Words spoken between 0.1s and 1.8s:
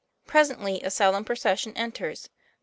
Presently a solemn procession